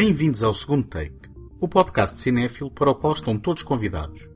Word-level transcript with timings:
Bem-vindos 0.00 0.44
ao 0.44 0.54
segundo 0.54 0.86
take, 0.86 1.28
o 1.60 1.66
podcast 1.66 2.14
de 2.14 2.22
cinéfilo 2.22 2.70
para 2.70 2.88
o 2.88 2.94
qual 2.94 3.14
estão 3.14 3.36
todos 3.36 3.64
convidados, 3.64 4.30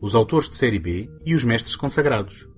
os 0.00 0.14
autores 0.14 0.48
de 0.48 0.54
série 0.54 0.78
B 0.78 1.10
e 1.26 1.34
os 1.34 1.42
mestres 1.42 1.74
consagrados. 1.74 2.48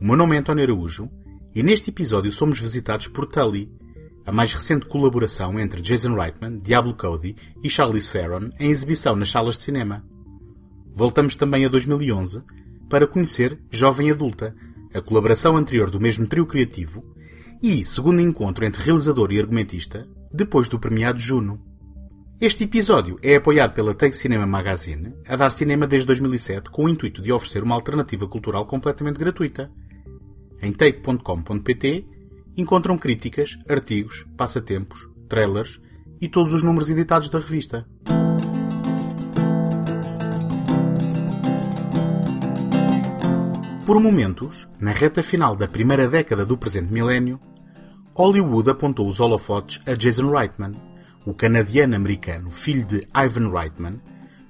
O 0.00 0.04
meu 0.04 0.16
nome 0.16 0.34
é 0.34 0.40
António 0.40 0.64
Araújo 0.64 1.08
e 1.54 1.62
neste 1.62 1.90
episódio 1.90 2.32
somos 2.32 2.58
visitados 2.58 3.06
por 3.06 3.26
Tully, 3.26 3.70
a 4.26 4.32
mais 4.32 4.52
recente 4.52 4.86
colaboração 4.86 5.56
entre 5.60 5.80
Jason 5.80 6.16
Reitman, 6.16 6.58
Diablo 6.58 6.94
Cody 6.94 7.36
e 7.62 7.70
Charlize 7.70 8.10
Theron 8.10 8.50
em 8.58 8.72
exibição 8.72 9.14
nas 9.14 9.30
salas 9.30 9.56
de 9.56 9.62
cinema. 9.62 10.04
Voltamos 10.92 11.36
também 11.36 11.64
a 11.64 11.68
2011 11.68 12.42
para 12.90 13.06
conhecer 13.06 13.56
Jovem 13.70 14.10
Adulta, 14.10 14.52
a 14.92 15.00
colaboração 15.00 15.56
anterior 15.56 15.90
do 15.90 16.00
mesmo 16.00 16.26
trio 16.26 16.44
criativo, 16.44 17.04
e 17.62 17.84
segundo 17.84 18.20
encontro 18.20 18.64
entre 18.64 18.82
realizador 18.82 19.30
e 19.30 19.38
argumentista, 19.38 20.08
depois 20.32 20.68
do 20.68 20.80
premiado 20.80 21.20
Juno. 21.20 21.67
Este 22.40 22.62
episódio 22.62 23.18
é 23.20 23.34
apoiado 23.34 23.74
pela 23.74 23.92
Take 23.92 24.14
Cinema 24.14 24.46
Magazine, 24.46 25.12
a 25.26 25.34
dar 25.34 25.50
cinema 25.50 25.88
desde 25.88 26.06
2007 26.06 26.70
com 26.70 26.84
o 26.84 26.88
intuito 26.88 27.20
de 27.20 27.32
oferecer 27.32 27.64
uma 27.64 27.74
alternativa 27.74 28.28
cultural 28.28 28.64
completamente 28.64 29.18
gratuita. 29.18 29.68
Em 30.62 30.72
take.com.pt 30.72 32.06
encontram 32.56 32.96
críticas, 32.96 33.58
artigos, 33.68 34.24
passatempos, 34.36 35.00
trailers 35.28 35.80
e 36.20 36.28
todos 36.28 36.54
os 36.54 36.62
números 36.62 36.88
editados 36.88 37.28
da 37.28 37.40
revista. 37.40 37.84
Por 43.84 44.00
momentos, 44.00 44.68
na 44.78 44.92
reta 44.92 45.24
final 45.24 45.56
da 45.56 45.66
primeira 45.66 46.08
década 46.08 46.46
do 46.46 46.56
presente 46.56 46.92
milénio, 46.92 47.40
Hollywood 48.14 48.70
apontou 48.70 49.08
os 49.08 49.18
holofotes 49.18 49.80
a 49.84 49.94
Jason 49.94 50.30
Reitman, 50.30 50.72
o 51.28 51.34
canadiano-americano 51.34 52.50
filho 52.50 52.86
de 52.86 53.02
Ivan 53.14 53.50
Reitman, 53.50 54.00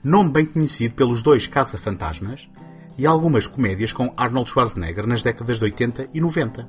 nome 0.00 0.30
bem 0.30 0.46
conhecido 0.46 0.94
pelos 0.94 1.24
dois 1.24 1.44
Caça-Fantasmas 1.44 2.48
e 2.96 3.04
algumas 3.04 3.48
comédias 3.48 3.92
com 3.92 4.14
Arnold 4.16 4.48
Schwarzenegger 4.48 5.04
nas 5.04 5.20
décadas 5.20 5.58
de 5.58 5.64
80 5.64 6.10
e 6.14 6.20
90. 6.20 6.68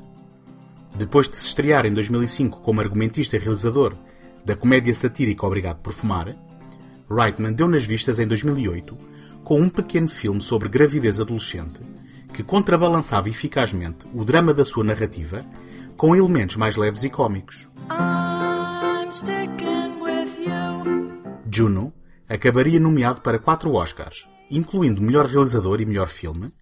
Depois 0.95 1.29
de 1.29 1.37
se 1.37 1.45
estrear 1.45 1.85
em 1.85 1.93
2005 1.93 2.59
como 2.61 2.81
argumentista 2.81 3.35
e 3.35 3.39
realizador 3.39 3.95
da 4.43 4.55
comédia 4.55 4.95
satírica 4.95 5.45
Obrigado 5.45 5.77
por 5.77 5.93
Fumar, 5.93 6.35
Reitman 7.07 7.53
deu 7.53 7.67
nas 7.67 7.85
vistas 7.85 8.17
em 8.17 8.25
2008 8.25 8.97
com 9.43 9.61
um 9.61 9.69
pequeno 9.69 10.07
filme 10.07 10.41
sobre 10.41 10.69
gravidez 10.69 11.19
adolescente 11.19 11.81
que 12.33 12.41
contrabalançava 12.41 13.29
eficazmente 13.29 14.07
o 14.11 14.25
drama 14.25 14.55
da 14.55 14.65
sua 14.65 14.83
narrativa 14.83 15.45
com 15.95 16.15
elementos 16.15 16.55
mais 16.55 16.75
leves 16.75 17.03
e 17.03 17.11
cômicos. 17.11 17.69
Juno 21.59 21.93
acabaria 22.29 22.79
nomeado 22.79 23.19
para 23.19 23.37
quatro 23.37 23.73
Oscars, 23.73 24.29
incluindo 24.49 25.01
melhor 25.01 25.25
realizador 25.25 25.81
e 25.81 25.85
melhor 25.85 26.07
filme, 26.07 26.53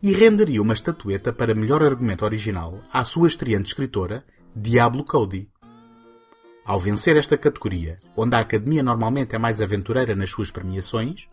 e 0.00 0.12
renderia 0.12 0.62
uma 0.62 0.72
estatueta 0.72 1.32
para 1.32 1.52
melhor 1.52 1.82
argumento 1.82 2.24
original 2.24 2.78
à 2.92 3.02
sua 3.02 3.26
estreante 3.26 3.66
escritora, 3.66 4.24
Diablo 4.54 5.04
Cody. 5.04 5.50
Ao 6.64 6.78
vencer 6.78 7.16
esta 7.16 7.36
categoria, 7.36 7.98
onde 8.16 8.36
a 8.36 8.38
Academia 8.38 8.84
normalmente 8.84 9.34
é 9.34 9.38
mais 9.38 9.60
aventureira 9.60 10.14
nas 10.14 10.30
suas 10.30 10.52
premiações, 10.52 11.26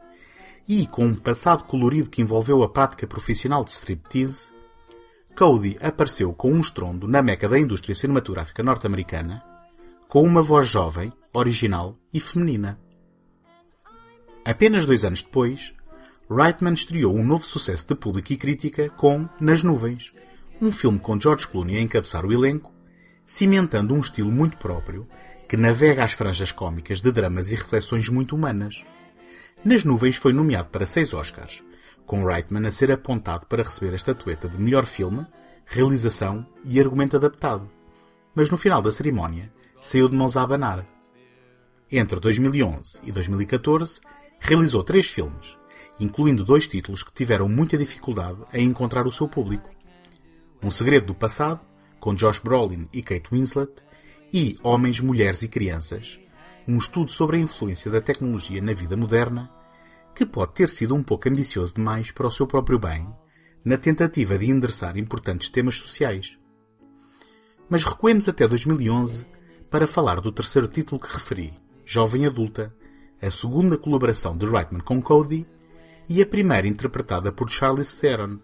e 0.67 0.87
com 0.87 1.05
um 1.05 1.13
passado 1.13 1.65
colorido 1.65 2.09
que 2.09 2.23
envolveu 2.23 2.63
a 2.63 2.69
prática 2.69 3.05
profissional 3.05 3.63
de 3.63 3.73
striptease, 3.73 4.51
Cody 5.37 5.77
apareceu 5.79 6.33
com 6.33 6.51
um 6.51 6.61
estrondo 6.61 7.07
na 7.07 7.21
meca 7.21 7.47
da 7.47 7.59
indústria 7.59 7.93
cinematográfica 7.93 8.63
norte-americana, 8.63 9.43
com 10.07 10.23
uma 10.23 10.41
voz 10.41 10.67
jovem, 10.67 11.13
original 11.31 11.95
e 12.11 12.19
feminina. 12.19 12.81
Apenas 14.45 14.85
dois 14.85 15.05
anos 15.05 15.21
depois, 15.21 15.73
Reitman 16.29 16.73
estreou 16.73 17.15
um 17.15 17.23
novo 17.23 17.45
sucesso 17.45 17.87
de 17.87 17.95
público 17.95 18.33
e 18.33 18.37
crítica 18.37 18.89
com 18.89 19.27
Nas 19.39 19.63
Nuvens, 19.63 20.13
um 20.61 20.69
filme 20.69 20.99
com 20.99 21.19
George 21.19 21.47
Clooney 21.47 21.77
a 21.77 21.81
encabeçar 21.81 22.25
o 22.25 22.33
elenco, 22.33 22.73
cimentando 23.25 23.93
um 23.93 24.01
estilo 24.01 24.31
muito 24.31 24.57
próprio 24.57 25.07
que 25.47 25.55
navega 25.55 26.03
às 26.03 26.11
franjas 26.11 26.51
cômicas 26.51 26.99
de 26.99 27.09
dramas 27.11 27.51
e 27.51 27.55
reflexões 27.55 28.09
muito 28.09 28.35
humanas. 28.35 28.83
Nas 29.63 29.85
Nuvens 29.85 30.17
foi 30.17 30.33
nomeado 30.33 30.69
para 30.69 30.85
seis 30.85 31.13
Oscars, 31.13 31.63
com 32.05 32.25
Reitman 32.25 32.67
a 32.67 32.71
ser 32.71 32.91
apontado 32.91 33.45
para 33.47 33.63
receber 33.63 33.93
a 33.93 33.95
estatueta 33.95 34.49
de 34.49 34.59
melhor 34.59 34.85
filme, 34.85 35.25
realização 35.65 36.45
e 36.65 36.81
argumento 36.81 37.15
adaptado. 37.15 37.69
Mas 38.35 38.49
no 38.49 38.57
final 38.57 38.81
da 38.81 38.91
cerimónia, 38.91 39.53
saiu 39.79 40.09
de 40.09 40.15
mãos 40.15 40.35
a 40.35 40.41
abanar. 40.41 40.85
Entre 41.89 42.19
2011 42.19 42.99
e 43.03 43.11
2014, 43.11 44.01
realizou 44.43 44.83
três 44.83 45.07
filmes, 45.07 45.57
incluindo 45.97 46.43
dois 46.43 46.67
títulos 46.67 47.01
que 47.01 47.13
tiveram 47.13 47.47
muita 47.47 47.77
dificuldade 47.77 48.39
em 48.53 48.67
encontrar 48.67 49.07
o 49.07 49.11
seu 49.11 49.25
público. 49.25 49.69
Um 50.61 50.69
Segredo 50.69 51.07
do 51.07 51.15
Passado, 51.15 51.61
com 51.97 52.13
Josh 52.13 52.39
Brolin 52.39 52.89
e 52.91 53.01
Kate 53.01 53.29
Winslet, 53.31 53.71
e 54.33 54.57
Homens, 54.61 54.99
Mulheres 54.99 55.43
e 55.43 55.47
Crianças, 55.47 56.19
um 56.67 56.77
estudo 56.77 57.09
sobre 57.09 57.37
a 57.37 57.39
influência 57.39 57.89
da 57.89 58.01
tecnologia 58.01 58.61
na 58.61 58.73
vida 58.73 58.97
moderna, 58.97 59.49
que 60.13 60.25
pode 60.25 60.53
ter 60.53 60.69
sido 60.69 60.93
um 60.93 61.01
pouco 61.01 61.29
ambicioso 61.29 61.75
demais 61.75 62.11
para 62.11 62.27
o 62.27 62.31
seu 62.31 62.45
próprio 62.45 62.77
bem, 62.77 63.07
na 63.63 63.77
tentativa 63.77 64.37
de 64.37 64.49
endereçar 64.49 64.97
importantes 64.97 65.49
temas 65.49 65.77
sociais. 65.77 66.37
Mas 67.69 67.85
recuemos 67.85 68.27
até 68.27 68.45
2011 68.45 69.25
para 69.69 69.87
falar 69.87 70.19
do 70.19 70.33
terceiro 70.33 70.67
título 70.67 70.99
que 70.99 71.13
referi, 71.13 71.53
Jovem 71.85 72.25
Adulta, 72.25 72.75
a 73.23 73.31
segunda 73.31 73.77
colaboração 73.77 74.35
de 74.35 74.45
Reitman 74.45 74.81
com 74.81 75.01
Cody 75.01 75.47
e 76.09 76.21
a 76.21 76.25
primeira 76.25 76.67
interpretada 76.67 77.31
por 77.31 77.49
Charlize 77.49 77.95
Theron, 77.95 78.39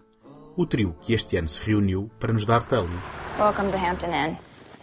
o 0.56 0.64
trio 0.64 0.96
que 1.02 1.12
este 1.12 1.36
ano 1.36 1.48
se 1.48 1.62
reuniu 1.62 2.10
para 2.18 2.32
nos 2.32 2.46
dar 2.46 2.62
Tully. 2.62 2.98
Welcome 3.38 3.70
to 3.72 3.76
Hampton 3.76 4.08
Inn. 4.08 4.38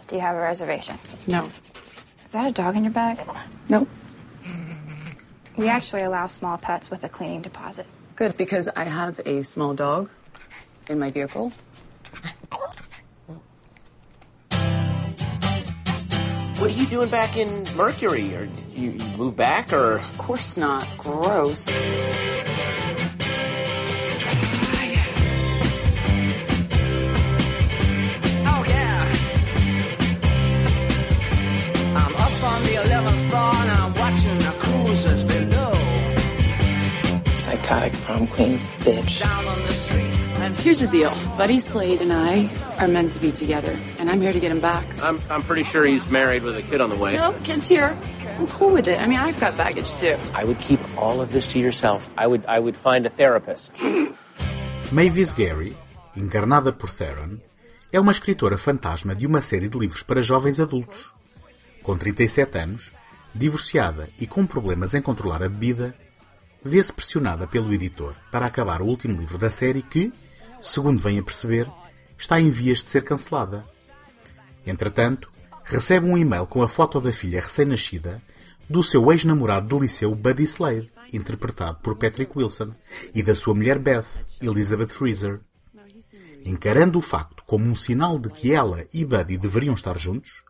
Do 0.06 0.14
you 0.14 0.22
have 0.22 0.38
a 0.38 0.40
reservation? 0.40 0.96
No. 1.26 1.42
Is 2.24 2.30
that 2.30 2.46
a 2.46 2.52
dog 2.52 2.76
in 2.76 2.84
your 2.84 2.92
bag? 2.92 3.18
No. 3.68 3.88
We 5.56 5.68
actually 5.68 6.04
allow 6.04 6.28
small 6.28 6.58
pets 6.58 6.92
with 6.92 7.02
a 7.02 7.08
cleaning 7.08 7.42
deposit. 7.42 7.86
Good, 8.14 8.36
because 8.36 8.68
I 8.76 8.84
have 8.84 9.20
a 9.26 9.42
small 9.42 9.74
dog 9.74 10.10
in 10.88 11.00
my 11.00 11.10
vehicle. 11.10 11.52
What 16.68 16.76
are 16.76 16.80
you 16.80 16.86
doing 16.88 17.08
back 17.08 17.38
in 17.38 17.64
Mercury? 17.78 18.36
Or 18.36 18.44
you, 18.74 18.90
you 18.90 18.98
move 19.16 19.34
back, 19.34 19.72
or 19.72 19.94
Of 20.00 20.18
course 20.18 20.58
not. 20.58 20.86
Gross. 20.98 21.66
Oh 28.44 28.64
yeah. 28.68 29.08
I'm 31.96 32.14
up 32.16 32.36
on 32.44 32.62
the 32.64 32.74
11th 32.84 33.30
floor 33.30 33.54
and 33.62 33.70
I'm 33.70 33.94
watching 33.94 34.38
the 34.38 34.52
cruisers 34.60 35.24
below. 35.24 35.72
Psychotic 37.34 37.94
prom 37.94 38.26
queen, 38.26 38.58
bitch. 38.80 39.20
Down 39.20 39.46
on 39.46 39.62
the 39.62 39.72
street 39.72 40.04
and 40.04 40.27
Here's 40.56 40.80
the 40.80 40.88
deal 40.88 41.10
Buddy 41.36 41.58
Slade 41.58 42.00
and 42.00 42.12
I 42.12 42.48
are 42.78 42.88
meant 42.88 43.12
to 43.12 43.18
be 43.20 43.32
together, 43.32 43.78
and 43.98 44.10
I'm 44.10 44.20
here 44.20 44.32
to 44.32 44.40
get 44.40 44.50
him 44.50 44.60
back. 44.60 44.84
I'm 45.02 45.20
I'm 45.30 45.42
pretty 45.42 45.64
sure 45.64 45.84
he's 45.84 46.08
married 46.10 46.42
with 46.42 46.56
a 46.56 46.62
kid 46.62 46.80
on 46.80 46.90
the 46.90 46.96
way. 46.96 47.14
No, 47.16 47.32
kid's 47.44 47.68
here. 47.68 47.96
I'm 48.38 48.46
cool 48.46 48.72
with 48.72 48.88
it. 48.88 49.00
I 49.00 49.06
mean, 49.06 49.18
I've 49.18 49.38
got 49.40 49.56
baggage 49.56 49.94
too. 49.96 50.16
I 50.34 50.44
would 50.44 50.58
keep 50.60 50.80
all 50.96 51.20
of 51.20 51.32
this 51.32 51.46
to 51.48 51.58
yourself. 51.58 52.08
I 52.16 52.26
would 52.26 52.44
I 52.46 52.58
would 52.58 52.76
find 52.76 53.06
a 53.06 53.10
therapist. 53.10 53.72
Mavis 54.92 55.34
Gary, 55.34 55.76
encarnada 56.16 56.72
por 56.72 56.90
Theron, 56.90 57.38
é 57.92 58.00
uma 58.00 58.12
escritora 58.12 58.56
fantasma 58.56 59.14
de 59.14 59.26
uma 59.26 59.42
série 59.42 59.68
de 59.68 59.78
livros 59.78 60.02
para 60.02 60.22
jovens 60.22 60.60
adultos. 60.60 61.10
Com 61.82 61.96
37 61.96 62.58
anos, 62.58 62.90
divorciada 63.34 64.08
e 64.18 64.26
com 64.26 64.46
problemas 64.46 64.94
em 64.94 65.02
controlar 65.02 65.42
a 65.42 65.48
bebida, 65.48 65.94
vê-se 66.64 66.92
pressionada 66.92 67.46
pelo 67.46 67.72
editor 67.72 68.14
para 68.30 68.46
acabar 68.46 68.82
o 68.82 68.86
último 68.86 69.18
livro 69.18 69.38
da 69.38 69.50
série 69.50 69.82
que, 69.82 70.12
segundo 70.62 71.00
vem 71.00 71.18
a 71.18 71.22
perceber, 71.22 71.68
está 72.16 72.40
em 72.40 72.50
vias 72.50 72.82
de 72.82 72.90
ser 72.90 73.02
cancelada. 73.04 73.64
Entretanto, 74.66 75.28
recebe 75.64 76.06
um 76.08 76.16
e-mail 76.16 76.46
com 76.46 76.62
a 76.62 76.68
foto 76.68 77.00
da 77.00 77.12
filha 77.12 77.40
recém-nascida 77.40 78.22
do 78.68 78.82
seu 78.82 79.10
ex-namorado 79.10 79.74
de 79.74 79.82
liceu 79.82 80.14
Buddy 80.14 80.44
Slade, 80.44 80.92
interpretado 81.12 81.78
por 81.82 81.96
Patrick 81.96 82.32
Wilson, 82.36 82.74
e 83.14 83.22
da 83.22 83.34
sua 83.34 83.54
mulher 83.54 83.78
Beth, 83.78 84.06
Elizabeth 84.42 84.88
Freezer. 84.88 85.40
Encarando 86.44 86.98
o 86.98 87.02
facto 87.02 87.42
como 87.46 87.66
um 87.66 87.74
sinal 87.74 88.18
de 88.18 88.28
que 88.28 88.52
ela 88.52 88.84
e 88.92 89.04
Buddy 89.04 89.38
deveriam 89.38 89.74
estar 89.74 89.98
juntos, 89.98 90.42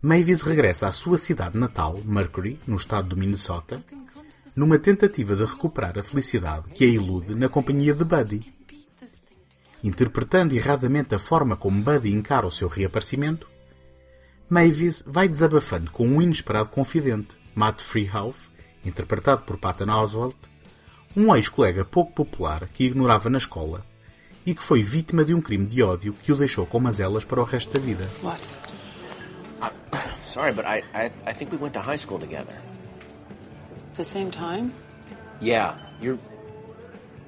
Mavis 0.00 0.42
regressa 0.42 0.86
à 0.86 0.92
sua 0.92 1.18
cidade 1.18 1.58
natal, 1.58 2.00
Mercury, 2.04 2.60
no 2.66 2.76
estado 2.76 3.08
do 3.08 3.16
Minnesota, 3.16 3.82
numa 4.54 4.78
tentativa 4.78 5.34
de 5.34 5.44
recuperar 5.44 5.98
a 5.98 6.02
felicidade 6.02 6.70
que 6.70 6.84
a 6.84 6.88
ilude 6.88 7.34
na 7.34 7.48
companhia 7.48 7.94
de 7.94 8.04
Buddy. 8.04 8.57
Interpretando 9.82 10.54
erradamente 10.54 11.14
a 11.14 11.18
forma 11.18 11.56
como 11.56 11.82
Buddy 11.82 12.12
encara 12.12 12.46
o 12.46 12.52
seu 12.52 12.68
reaparecimento, 12.68 13.46
Mavis 14.48 15.04
vai 15.06 15.28
desabafando 15.28 15.90
com 15.90 16.06
um 16.06 16.22
inesperado 16.22 16.70
confidente, 16.70 17.38
Matt 17.54 17.82
Freehouse, 17.82 18.48
interpretado 18.84 19.42
por 19.42 19.58
Patton 19.58 19.90
Oswalt, 19.90 20.36
um 21.16 21.34
ex-colega 21.34 21.84
pouco 21.84 22.12
popular 22.12 22.68
que 22.72 22.84
ignorava 22.84 23.28
na 23.28 23.38
escola 23.38 23.84
e 24.46 24.54
que 24.54 24.62
foi 24.62 24.82
vítima 24.82 25.24
de 25.24 25.34
um 25.34 25.40
crime 25.40 25.66
de 25.66 25.82
ódio 25.82 26.14
que 26.14 26.32
o 26.32 26.36
deixou 26.36 26.66
com 26.66 26.80
mazelas 26.80 27.24
para 27.24 27.40
o 27.40 27.44
resto 27.44 27.72
da 27.72 27.78
vida. 27.78 28.08
What? 28.22 28.40
Sorry, 30.24 30.52
but 30.52 30.64
I, 30.64 30.82
I, 30.94 31.10
I 31.26 31.34
think 31.34 31.52
we 31.52 31.58
went 31.58 31.74
to 31.74 31.80
high 31.80 31.98
school 31.98 32.18
together. 32.18 32.54
At 33.90 33.96
the 33.96 34.04
same 34.04 34.30
time? 34.30 34.72
Yeah, 35.40 35.76
you're 36.00 36.18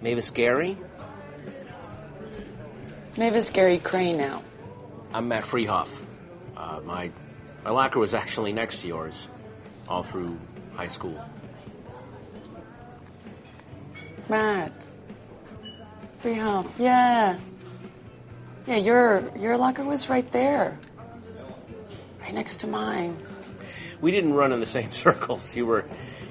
Mavis 0.02 0.30
Gary. 0.30 0.78
Mavis 3.16 3.50
Gary 3.50 3.78
Crane 3.78 4.16
now. 4.16 4.42
I'm 5.12 5.28
Matt 5.28 5.44
Freehoff. 5.44 6.02
Uh, 6.56 6.80
my 6.84 7.10
my 7.64 7.70
locker 7.70 7.98
was 7.98 8.14
actually 8.14 8.52
next 8.52 8.82
to 8.82 8.88
yours, 8.88 9.28
all 9.88 10.02
through 10.02 10.38
high 10.74 10.86
school. 10.86 11.22
Matt. 14.28 14.86
Free 16.20 16.34
home. 16.34 16.70
Yeah. 16.78 17.38
Yeah, 18.66 18.76
your 18.76 19.30
your 19.36 19.58
locker 19.58 19.84
was 19.84 20.08
right 20.08 20.30
there. 20.32 20.78
Right 22.20 22.34
next 22.34 22.60
to 22.60 22.66
mine. 22.66 23.16
We 24.00 24.12
didn't 24.12 24.34
run 24.34 24.52
in 24.52 24.60
the 24.60 24.66
same 24.78 24.92
circles. 24.92 25.56
You 25.56 25.66
were 25.66 25.84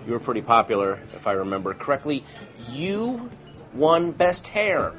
you 0.05 0.13
were 0.13 0.19
pretty 0.19 0.41
popular, 0.41 0.99
if 1.13 1.27
I 1.27 1.33
remember 1.33 1.73
correctly. 1.73 2.23
You 2.69 3.29
won 3.73 4.11
best 4.11 4.47
hair. 4.47 4.93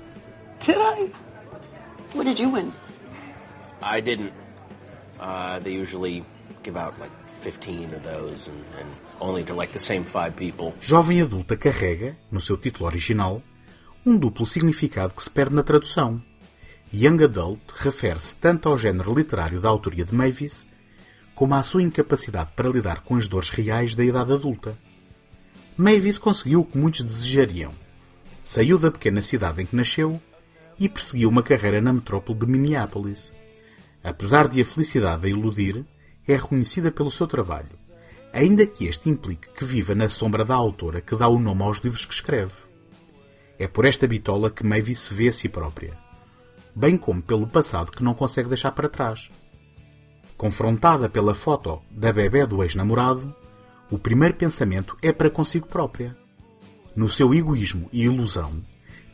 Did 0.61 0.77
I? 0.79 1.11
What 2.15 2.25
did 2.25 2.41
you 2.41 2.51
win? 2.51 2.73
I 3.81 4.01
didn't. 4.01 4.33
Uh, 5.19 5.61
they 5.61 5.73
usually 5.73 6.25
give 6.63 6.77
out 6.77 6.99
like 6.99 7.13
15 7.29 7.95
of 7.95 8.03
those, 8.03 8.49
and, 8.49 8.65
and 8.79 8.89
only 9.21 9.45
to 9.45 9.55
like 9.55 9.73
the 9.73 9.79
same 9.79 10.05
five 10.05 10.35
people. 10.35 10.75
Jovem 10.81 11.23
adulta 11.23 11.57
carrega, 11.57 12.17
no 12.31 12.41
seu 12.41 12.57
título 12.57 12.87
original, 12.87 13.43
um 14.05 14.17
duplo 14.17 14.47
significado 14.47 15.15
que 15.15 15.23
se 15.23 15.31
perde 15.31 15.55
na 15.55 15.63
tradução. 15.63 16.23
Young 16.93 17.23
Adult 17.23 17.61
refere-se 17.77 18.35
tanto 18.35 18.69
ao 18.69 18.77
género 18.77 19.15
literário 19.15 19.61
da 19.61 19.69
autoria 19.69 20.05
de 20.05 20.15
Mavis, 20.15 20.67
como 21.35 21.55
à 21.55 21.63
sua 21.63 21.83
incapacidade 21.83 22.51
para 22.57 22.69
lidar 22.69 23.03
com 23.03 23.17
as 23.17 23.29
dores 23.29 23.49
reais 23.51 23.95
da 23.95 24.05
idade 24.05 24.33
adulta. 24.33 24.77
Mavis 25.77 26.19
conseguiu 26.19 26.63
o 26.63 26.65
que 26.65 26.77
muitos 26.77 27.03
desejariam. 27.03 27.73
Saiu 28.43 28.79
da 28.79 28.91
pequena 28.91 29.23
cidade 29.23 29.63
em 29.63 29.67
que 29.67 29.77
nasceu 29.77 30.21
e 30.81 30.89
perseguiu 30.89 31.29
uma 31.29 31.43
carreira 31.43 31.81
na 31.81 31.93
metrópole 31.93 32.39
de 32.39 32.47
Minneapolis. 32.47 33.31
Apesar 34.03 34.49
de 34.49 34.63
a 34.63 34.65
felicidade 34.65 35.27
a 35.27 35.31
iludir, 35.31 35.85
é 36.27 36.35
reconhecida 36.35 36.91
pelo 36.91 37.11
seu 37.11 37.27
trabalho, 37.27 37.69
ainda 38.33 38.67
que 38.67 38.87
este 38.87 39.11
implique 39.11 39.51
que 39.51 39.65
viva 39.65 39.95
na 39.95 40.09
sombra 40.09 40.43
da 40.43 40.55
autora 40.55 41.03
que 41.03 41.15
dá 41.15 41.29
o 41.29 41.39
nome 41.39 41.63
aos 41.63 41.79
livros 41.79 42.07
que 42.07 42.15
escreve. 42.15 42.55
É 43.59 43.69
por 43.69 43.85
esta 43.85 44.07
bitola 44.07 44.51
que 44.51 44.65
Mavis 44.65 45.01
se 45.01 45.13
vê 45.13 45.29
a 45.29 45.33
si 45.33 45.51
própria, 45.51 45.99
bem 46.75 46.97
como 46.97 47.21
pelo 47.21 47.47
passado 47.47 47.93
que 47.93 48.03
não 48.03 48.15
consegue 48.15 48.49
deixar 48.49 48.73
para 48.73 48.89
trás. 48.89 49.31
Confrontada 50.35 51.11
pela 51.11 51.35
foto 51.35 51.83
da 51.91 52.11
bebê 52.11 52.47
do 52.47 52.63
ex-namorado, 52.63 53.35
o 53.91 53.99
primeiro 53.99 54.35
pensamento 54.35 54.97
é 55.03 55.13
para 55.13 55.29
consigo 55.29 55.67
própria. 55.67 56.17
No 56.97 57.11
seu 57.11 57.35
egoísmo 57.35 57.91
e 57.93 58.05
ilusão, 58.05 58.65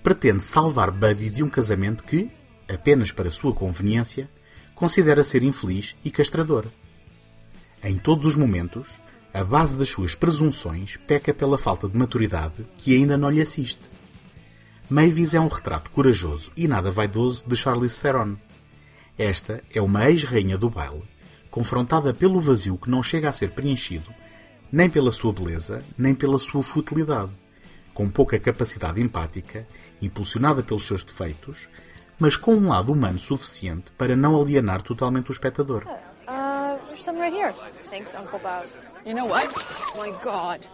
pretende 0.06 0.46
salvar 0.46 0.92
Buddy 0.92 1.30
de 1.30 1.42
um 1.42 1.50
casamento 1.50 2.04
que, 2.04 2.30
apenas 2.68 3.10
para 3.10 3.28
sua 3.28 3.52
conveniência, 3.52 4.30
considera 4.72 5.24
ser 5.24 5.42
infeliz 5.42 5.96
e 6.04 6.12
castrador. 6.12 6.64
Em 7.82 7.98
todos 7.98 8.24
os 8.24 8.36
momentos, 8.36 8.88
a 9.34 9.42
base 9.42 9.76
das 9.76 9.88
suas 9.88 10.14
presunções 10.14 10.96
peca 11.08 11.34
pela 11.34 11.58
falta 11.58 11.88
de 11.88 11.98
maturidade 11.98 12.64
que 12.78 12.94
ainda 12.94 13.18
não 13.18 13.28
lhe 13.28 13.42
assiste. 13.42 13.80
Mavis 14.88 15.34
é 15.34 15.40
um 15.40 15.48
retrato 15.48 15.90
corajoso 15.90 16.52
e 16.56 16.68
nada 16.68 16.88
vaidoso 16.88 17.44
de 17.44 17.56
Charlize 17.56 18.00
Theron. 18.00 18.36
Esta 19.18 19.60
é 19.74 19.82
uma 19.82 20.08
ex-rainha 20.08 20.56
do 20.56 20.70
baile, 20.70 21.02
confrontada 21.50 22.14
pelo 22.14 22.40
vazio 22.40 22.78
que 22.78 22.88
não 22.88 23.02
chega 23.02 23.28
a 23.28 23.32
ser 23.32 23.50
preenchido 23.50 24.14
nem 24.70 24.88
pela 24.88 25.10
sua 25.10 25.32
beleza, 25.32 25.82
nem 25.98 26.14
pela 26.14 26.38
sua 26.38 26.62
futilidade, 26.62 27.32
com 27.96 28.10
pouca 28.10 28.38
capacidade 28.38 29.00
empática, 29.00 29.66
impulsionada 30.02 30.62
pelos 30.62 30.86
seus 30.86 31.02
defeitos, 31.02 31.66
mas 32.18 32.36
com 32.36 32.54
um 32.54 32.68
lado 32.68 32.92
humano 32.92 33.18
suficiente 33.18 33.90
para 33.92 34.14
não 34.14 34.38
alienar 34.38 34.82
totalmente 34.82 35.30
o 35.30 35.32
espectador. 35.32 35.82
Uh, 36.28 36.76
there's 36.88 37.02
some 37.02 37.18
right 37.18 37.34
here. 37.34 37.54
Thanks, 37.88 38.14
Uncle 38.14 38.38
Bob. 38.38 38.66
You 39.06 39.14
know 39.14 39.24
what? 39.26 39.48
My 39.96 40.10
God. 40.22 40.66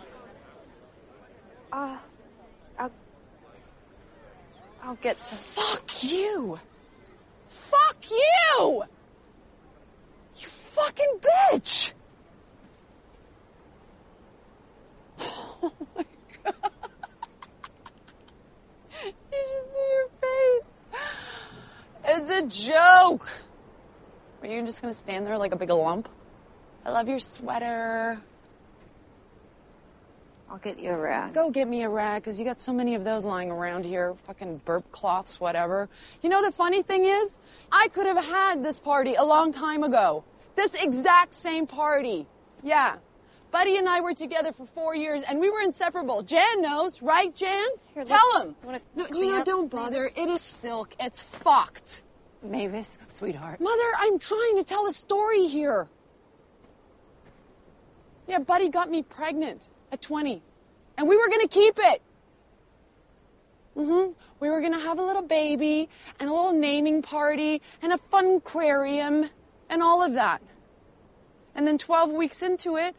Uh, 1.72 1.96
I'll, 2.76 2.90
I'll 4.82 4.98
get 5.00 5.16
some. 5.24 5.38
Fuck 5.38 6.02
you! 6.02 6.58
Fuck 7.48 8.10
you! 8.10 8.82
You 10.34 10.48
fucking 10.48 11.20
bitch! 11.20 11.94
A 22.42 22.46
joke. 22.46 23.28
Are 24.42 24.48
you 24.48 24.62
just 24.62 24.82
gonna 24.82 24.94
stand 24.94 25.26
there 25.26 25.38
like 25.38 25.52
a 25.52 25.56
big 25.56 25.70
lump? 25.70 26.08
I 26.84 26.90
love 26.90 27.08
your 27.08 27.20
sweater. 27.20 28.20
I'll 30.50 30.58
get 30.58 30.78
you 30.78 30.90
a 30.90 30.98
rag. 30.98 31.32
Go 31.32 31.50
get 31.50 31.66
me 31.66 31.82
a 31.82 31.88
rag, 31.88 32.22
because 32.22 32.38
you 32.38 32.44
got 32.44 32.60
so 32.60 32.72
many 32.72 32.94
of 32.94 33.04
those 33.04 33.24
lying 33.24 33.50
around 33.50 33.86
here. 33.86 34.14
Fucking 34.24 34.60
burp 34.66 34.90
cloths, 34.90 35.40
whatever. 35.40 35.88
You 36.22 36.28
know, 36.28 36.44
the 36.44 36.52
funny 36.52 36.82
thing 36.82 37.06
is, 37.06 37.38
I 37.70 37.88
could 37.88 38.06
have 38.06 38.22
had 38.22 38.62
this 38.62 38.78
party 38.78 39.14
a 39.14 39.24
long 39.24 39.52
time 39.52 39.82
ago. 39.82 40.24
This 40.54 40.74
exact 40.74 41.32
same 41.32 41.66
party. 41.66 42.26
Yeah. 42.62 42.96
Buddy 43.50 43.78
and 43.78 43.88
I 43.88 44.00
were 44.02 44.12
together 44.12 44.52
for 44.52 44.66
four 44.66 44.94
years, 44.94 45.22
and 45.22 45.40
we 45.40 45.48
were 45.48 45.60
inseparable. 45.62 46.20
Jan 46.22 46.60
knows, 46.60 47.00
right, 47.00 47.34
Jan? 47.34 47.68
Here, 47.94 48.04
Tell 48.04 48.18
look. 48.34 48.42
him. 48.44 48.56
You 48.64 48.80
No, 48.96 49.06
you 49.14 49.26
know, 49.38 49.44
don't 49.44 49.70
bother. 49.70 50.10
It 50.14 50.28
is 50.28 50.42
silk. 50.42 50.94
It's 51.00 51.22
fucked. 51.22 52.02
Mavis, 52.42 52.98
sweetheart. 53.10 53.60
Mother, 53.60 53.90
I'm 53.98 54.18
trying 54.18 54.58
to 54.58 54.64
tell 54.64 54.86
a 54.86 54.92
story 54.92 55.46
here. 55.46 55.88
Yeah, 58.26 58.38
Buddy 58.38 58.68
got 58.68 58.90
me 58.90 59.02
pregnant 59.02 59.68
at 59.90 60.00
20, 60.00 60.42
and 60.96 61.08
we 61.08 61.16
were 61.16 61.28
gonna 61.28 61.48
keep 61.48 61.78
it. 61.78 62.02
Mm-hmm. 63.76 64.12
We 64.40 64.50
were 64.50 64.60
gonna 64.60 64.80
have 64.80 64.98
a 64.98 65.02
little 65.02 65.22
baby, 65.22 65.88
and 66.20 66.28
a 66.28 66.32
little 66.32 66.52
naming 66.52 67.02
party, 67.02 67.62
and 67.80 67.92
a 67.92 67.98
fun 67.98 68.36
aquarium, 68.36 69.28
and 69.68 69.82
all 69.82 70.02
of 70.02 70.14
that. 70.14 70.42
And 71.54 71.66
then 71.66 71.78
12 71.78 72.10
weeks 72.10 72.42
into 72.42 72.76
it, 72.76 72.94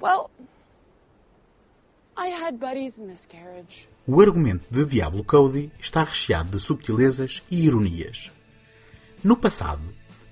well, 0.00 0.30
I 2.16 2.28
had 2.28 2.58
Buddy's 2.58 2.98
miscarriage. 2.98 3.88
O 4.06 4.20
argumento 4.20 4.64
de 4.70 4.84
Diablo 4.84 5.22
Cody 5.22 5.70
está 5.78 6.02
recheado 6.02 6.50
de 6.50 6.58
subtilezas 6.58 7.42
e 7.50 7.64
ironias. 7.64 8.30
No 9.22 9.36
passado, 9.36 9.82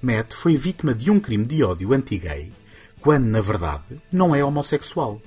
Matt 0.01 0.33
foi 0.33 0.57
vítima 0.57 0.95
de 0.95 1.11
um 1.11 1.21
crime 1.21 1.45
de 1.45 1.63
ódio 1.63 1.93
anti-gay, 1.93 2.51
quando, 3.03 3.27
na 3.27 3.41
verdade, 3.41 3.97
não 4.11 4.35
é 4.35 4.43
homossexual, 4.43 5.21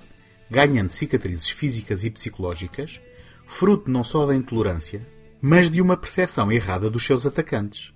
ganhando 0.50 0.90
cicatrizes 0.90 1.52
físicas 1.52 2.04
e 2.04 2.10
psicológicas, 2.10 3.00
fruto 3.46 3.92
não 3.92 4.04
só 4.04 4.26
da 4.26 4.36
intolerância, 4.36 5.08
mas 5.40 5.70
de 5.70 5.80
uma 5.80 5.96
percepção 5.96 6.52
errada 6.52 6.90
dos 6.90 7.06
seus 7.06 7.24
atacantes. 7.24 7.94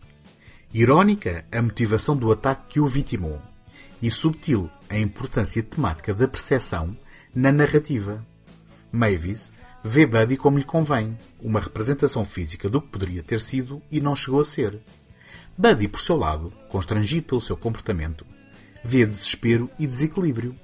Irónica 0.72 1.45
a 1.51 1.60
motivação 1.63 2.15
do 2.15 2.31
ataque 2.31 2.74
que 2.74 2.79
o 2.79 2.88
vitimou, 2.88 3.41
e 4.00 4.12
subtil 4.12 4.69
a 4.88 5.00
importância 5.00 5.63
temática 5.63 6.13
da 6.13 6.27
percepção 6.27 6.95
na 7.34 7.51
narrativa. 7.51 8.24
Mavis 8.91 9.51
vê 9.84 10.05
Buddy 10.05 10.38
como 10.38 10.60
lhe 10.60 10.63
convém, 10.63 11.17
uma 11.41 11.60
representação 11.60 12.24
física 12.24 12.69
do 12.69 12.79
que 12.79 12.89
poderia 12.89 13.24
ter 13.24 13.41
sido 13.41 13.81
e 13.89 14.00
não 14.00 14.15
chegou 14.15 14.41
a 14.41 14.45
ser. 14.45 14.79
Buddy, 15.57 15.88
por 15.88 16.01
seu 16.01 16.17
lado, 16.17 16.51
constrangido 16.69 17.27
pelo 17.27 17.41
seu 17.41 17.55
comportamento, 17.55 18.25
vê 18.83 19.05
desespero 19.05 19.69
e 19.79 19.88
desequilíbrio. 19.88 20.55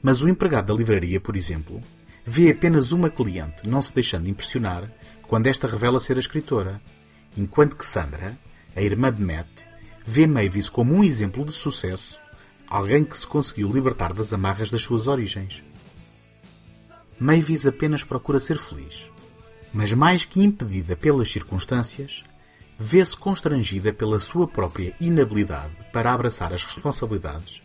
Mas 0.00 0.22
o 0.22 0.28
empregado 0.28 0.68
da 0.68 0.74
livraria, 0.74 1.20
por 1.20 1.36
exemplo, 1.36 1.82
vê 2.24 2.50
apenas 2.50 2.92
uma 2.92 3.10
cliente, 3.10 3.68
não 3.68 3.82
se 3.82 3.94
deixando 3.94 4.28
impressionar 4.28 4.90
quando 5.22 5.46
esta 5.46 5.66
revela 5.66 6.00
ser 6.00 6.16
a 6.16 6.20
escritora, 6.20 6.80
enquanto 7.36 7.76
que 7.76 7.86
Sandra, 7.86 8.38
a 8.74 8.80
irmã 8.80 9.12
de 9.12 9.22
Matt, 9.22 9.48
vê 10.06 10.26
Mavis 10.26 10.68
como 10.68 10.94
um 10.94 11.02
exemplo 11.02 11.44
de 11.44 11.52
sucesso, 11.52 12.20
alguém 12.68 13.04
que 13.04 13.18
se 13.18 13.26
conseguiu 13.26 13.68
libertar 13.72 14.12
das 14.12 14.32
amarras 14.32 14.70
das 14.70 14.82
suas 14.82 15.08
origens. 15.08 15.62
Mavis 17.18 17.66
apenas 17.66 18.04
procura 18.04 18.38
ser 18.38 18.58
feliz, 18.58 19.10
mas 19.72 19.92
mais 19.92 20.24
que 20.24 20.40
impedida 20.40 20.96
pelas 20.96 21.30
circunstâncias, 21.30 22.24
vê-se 22.82 23.14
constrangida 23.14 23.92
pela 23.92 24.18
sua 24.18 24.48
própria 24.48 24.94
inabilidade 24.98 25.70
para 25.92 26.14
abraçar 26.14 26.54
as 26.54 26.64
responsabilidades 26.64 27.60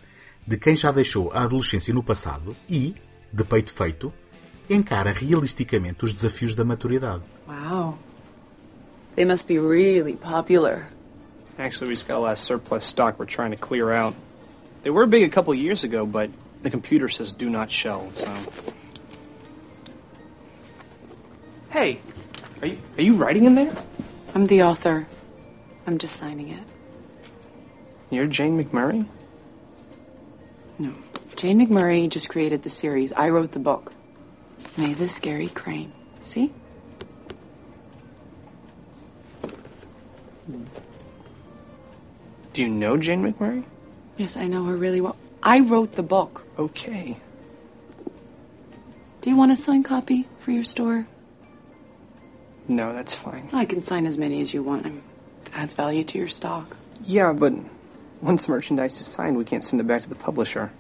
de 0.45 0.57
quem 0.57 0.75
já 0.75 0.91
deixou 0.91 1.31
a 1.31 1.43
adolescência 1.43 1.93
no 1.93 2.03
passado 2.03 2.53
e, 2.69 2.93
de 3.31 3.43
peito 3.45 3.73
feito, 3.73 4.13
encara 4.69 5.13
realisticamente 5.13 6.03
os 6.03 6.13
desafios 6.13 6.53
da 6.53 6.65
maturidade. 6.65 7.23
Wow. 7.47 7.97
They 9.15 9.23
must 9.23 9.47
be 9.47 9.57
really 9.57 10.17
popular. 10.17 10.89
Actually, 11.57 11.87
we 11.87 11.95
just 11.95 12.09
got 12.09 12.17
a 12.17 12.19
lot 12.19 12.33
of 12.33 12.39
surplus 12.39 12.83
stock 12.83 13.17
we're 13.17 13.25
trying 13.25 13.51
to 13.51 13.57
clear 13.57 13.93
out. 13.93 14.13
They 14.83 14.91
were 14.91 15.07
big 15.07 15.23
a 15.23 15.29
couple 15.29 15.55
years 15.55 15.85
ago, 15.85 16.05
but 16.05 16.29
the 16.61 16.69
computer 16.69 17.07
says 17.07 17.31
do 17.31 17.49
not 17.49 17.71
show, 17.71 18.11
so. 18.15 18.29
Hey, 21.69 22.01
are 22.61 22.67
you, 22.67 22.77
are 22.97 23.01
you 23.01 23.15
writing 23.15 23.45
in 23.45 23.55
there? 23.55 23.73
I'm 24.35 24.47
the 24.47 24.63
author. 24.63 25.07
I'm 25.87 25.97
just 25.97 26.17
signing 26.17 26.49
it. 26.49 26.63
You're 28.09 28.27
Jane 28.27 28.61
McMurray? 28.61 29.07
No. 30.77 30.91
Jane 31.37 31.65
McMurray 31.65 32.09
just 32.09 32.27
created 32.27 32.63
the 32.63 32.69
series. 32.69 33.13
I 33.13 33.29
wrote 33.29 33.53
the 33.53 33.59
book. 33.59 33.93
Mavis 34.75 35.19
Gary 35.19 35.47
Crane. 35.47 35.93
See? 36.23 36.51
Do 42.51 42.61
you 42.61 42.67
know 42.67 42.97
Jane 42.97 43.23
McMurray? 43.23 43.63
Yes, 44.17 44.35
I 44.35 44.47
know 44.47 44.65
her 44.65 44.75
really 44.75 44.99
well. 44.99 45.15
I 45.41 45.61
wrote 45.61 45.93
the 45.93 46.03
book. 46.03 46.43
Okay. 46.59 47.17
Do 49.21 49.29
you 49.29 49.37
want 49.37 49.53
a 49.53 49.55
signed 49.55 49.85
copy 49.85 50.27
for 50.39 50.51
your 50.51 50.65
store? 50.65 51.07
No, 52.67 52.93
that's 52.93 53.15
fine. 53.15 53.49
I 53.53 53.65
can 53.65 53.83
sign 53.83 54.05
as 54.05 54.17
many 54.17 54.41
as 54.41 54.53
you 54.53 54.63
want. 54.63 54.85
It 54.87 54.93
adds 55.53 55.73
value 55.73 56.03
to 56.03 56.17
your 56.17 56.27
stock. 56.27 56.75
Yeah, 57.03 57.31
but 57.33 57.53
once 58.21 58.47
merchandise 58.47 58.99
is 58.99 59.05
signed, 59.05 59.37
we 59.37 59.45
can't 59.45 59.63
send 59.63 59.79
it 59.79 59.87
back 59.87 60.01
to 60.01 60.09
the 60.09 60.15
publisher. 60.15 60.71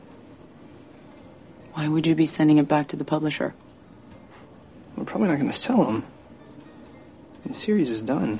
Why 1.73 1.87
would 1.87 2.07
you 2.07 2.15
be 2.15 2.25
sending 2.25 2.57
it 2.57 2.67
back 2.67 2.87
to 2.87 2.95
the 2.95 3.03
publisher? 3.03 3.53
We're 4.95 5.03
probably 5.03 5.27
not 5.27 5.35
going 5.35 5.51
to 5.51 5.57
sell 5.57 5.83
them. 5.85 6.05
The 7.45 7.53
series 7.53 7.89
is 7.89 8.01
done. 8.01 8.39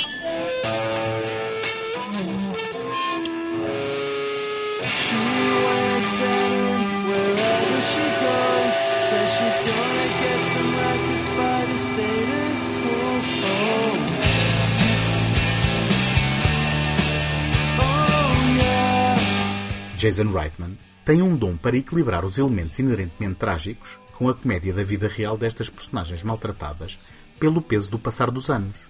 Jason 20.06 20.32
Reitman 20.32 20.78
tem 21.04 21.24
um 21.24 21.36
dom 21.36 21.58
para 21.58 21.76
equilibrar 21.76 22.24
os 22.24 22.38
elementos 22.38 22.78
inerentemente 22.78 23.40
trágicos 23.40 23.98
com 24.14 24.30
a 24.30 24.36
comédia 24.36 24.72
da 24.72 24.84
vida 24.84 25.08
real 25.08 25.36
destas 25.36 25.68
personagens 25.68 26.22
maltratadas 26.22 27.00
pelo 27.40 27.60
peso 27.60 27.90
do 27.90 27.98
passar 27.98 28.30
dos 28.30 28.52
anos. 28.52 28.88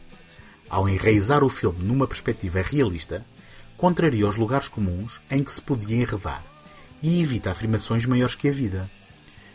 Ao 0.69 0.89
enraizar 0.89 1.41
o 1.41 1.47
filme 1.47 1.85
numa 1.85 2.05
perspectiva 2.05 2.61
realista, 2.61 3.25
contraria 3.77 4.27
os 4.27 4.35
lugares 4.35 4.67
comuns 4.67 5.21
em 5.31 5.41
que 5.41 5.53
se 5.53 5.61
podia 5.61 5.95
enredar 5.95 6.43
e 7.01 7.21
evita 7.21 7.49
afirmações 7.49 8.05
maiores 8.05 8.35
que 8.35 8.49
a 8.49 8.51
vida. 8.51 8.91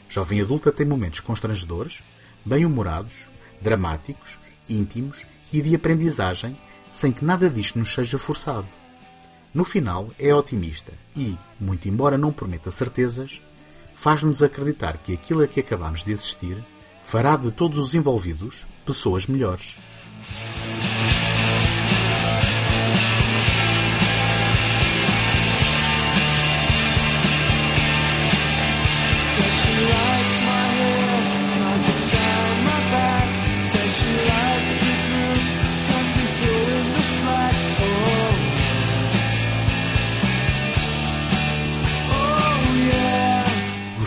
Jovem 0.08 0.40
Adulta 0.40 0.72
tem 0.72 0.86
momentos 0.86 1.20
constrangedores, 1.20 2.02
bem-humorados, 2.42 3.28
dramáticos, 3.60 4.38
íntimos 4.66 5.26
e 5.52 5.60
de 5.60 5.74
aprendizagem, 5.74 6.56
sem 6.90 7.12
que 7.12 7.22
nada 7.22 7.50
disto 7.50 7.78
nos 7.78 7.92
seja 7.92 8.16
forçado. 8.16 8.79
No 9.52 9.64
final, 9.64 10.08
é 10.18 10.34
otimista 10.34 10.92
e, 11.16 11.36
muito 11.58 11.88
embora 11.88 12.16
não 12.16 12.32
prometa 12.32 12.70
certezas, 12.70 13.40
faz-nos 13.94 14.42
acreditar 14.42 14.96
que 14.98 15.12
aquilo 15.12 15.42
a 15.42 15.48
que 15.48 15.60
acabamos 15.60 16.04
de 16.04 16.14
assistir 16.14 16.56
fará 17.02 17.36
de 17.36 17.50
todos 17.50 17.78
os 17.78 17.94
envolvidos 17.94 18.64
pessoas 18.86 19.26
melhores. 19.26 19.76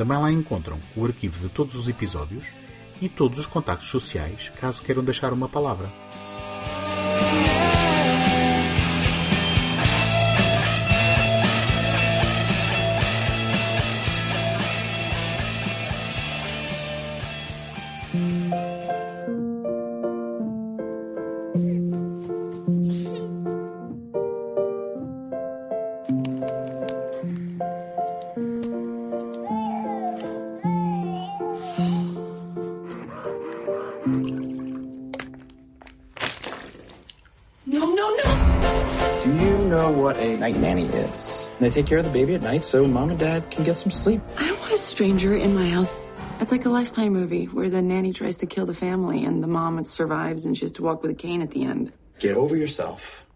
Também 0.00 0.16
lá 0.16 0.32
encontram 0.32 0.80
o 0.96 1.04
arquivo 1.04 1.38
de 1.46 1.50
todos 1.50 1.74
os 1.74 1.86
episódios 1.86 2.42
e 3.02 3.06
todos 3.06 3.38
os 3.38 3.44
contactos 3.44 3.90
sociais 3.90 4.50
caso 4.58 4.82
queiram 4.82 5.04
deixar 5.04 5.30
uma 5.30 5.46
palavra. 5.46 5.90
Night 40.40 40.56
nanny 40.56 40.86
is? 40.86 41.46
They 41.60 41.70
take 41.70 41.86
care 41.86 41.98
of 41.98 42.04
the 42.04 42.10
baby 42.10 42.34
at 42.34 42.42
night 42.42 42.64
so 42.64 42.86
mom 42.86 43.10
and 43.10 43.18
dad 43.18 43.50
can 43.50 43.62
get 43.62 43.78
some 43.78 43.90
sleep. 43.90 44.22
I 44.38 44.46
don't 44.48 44.58
want 44.58 44.72
a 44.72 44.78
stranger 44.78 45.36
in 45.36 45.54
my 45.54 45.68
house. 45.68 46.00
It's 46.40 46.50
like 46.50 46.64
a 46.64 46.70
lifetime 46.70 47.12
movie 47.12 47.44
where 47.44 47.68
the 47.68 47.82
nanny 47.82 48.14
tries 48.14 48.36
to 48.38 48.46
kill 48.46 48.64
the 48.64 48.74
family 48.74 49.24
and 49.24 49.42
the 49.42 49.46
mom 49.46 49.84
survives 49.84 50.46
and 50.46 50.56
she 50.56 50.62
has 50.64 50.72
to 50.72 50.82
walk 50.82 51.02
with 51.02 51.10
a 51.10 51.14
cane 51.14 51.42
at 51.42 51.50
the 51.50 51.64
end. 51.64 51.92
Get 52.18 52.36
over 52.36 52.56
yourself. 52.56 53.26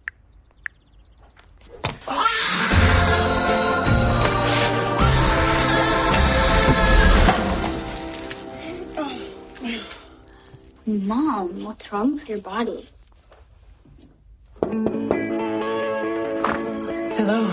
Mom, 10.87 11.65
what's 11.65 11.93
wrong 11.93 12.15
with 12.15 12.29
your 12.29 12.39
body? 12.39 12.89
Hello. 17.27 17.49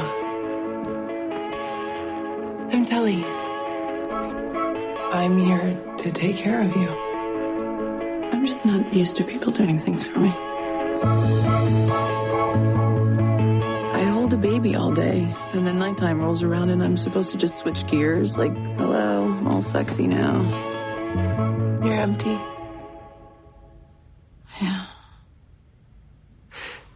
I'm 2.73 2.83
Telly. 2.83 3.23
I'm 5.13 5.37
here 5.37 5.81
to 5.99 6.11
take 6.11 6.35
care 6.35 6.61
of 6.61 6.75
you. 6.75 6.89
I'm 8.33 8.45
just 8.45 8.65
not 8.65 8.93
used 8.93 9.15
to 9.15 9.23
people 9.23 9.53
doing 9.53 9.79
things 9.79 10.03
for 10.05 10.19
me. 10.19 10.27
I 13.93 14.03
hold 14.11 14.33
a 14.33 14.35
baby 14.35 14.75
all 14.75 14.91
day, 14.91 15.33
and 15.53 15.65
then 15.65 15.79
nighttime 15.79 16.19
rolls 16.21 16.43
around, 16.43 16.69
and 16.69 16.83
I'm 16.83 16.97
supposed 16.97 17.31
to 17.31 17.37
just 17.37 17.57
switch 17.59 17.87
gears 17.87 18.37
like, 18.37 18.53
hello, 18.75 19.23
I'm 19.23 19.47
all 19.47 19.61
sexy 19.61 20.05
now. 20.05 21.79
You're 21.81 21.93
empty. 21.93 22.37
Yeah. 24.61 24.85